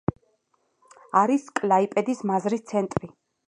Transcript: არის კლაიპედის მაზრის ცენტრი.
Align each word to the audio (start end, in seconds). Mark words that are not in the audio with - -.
არის 1.21 1.45
კლაიპედის 1.61 2.27
მაზრის 2.33 2.69
ცენტრი. 2.73 3.15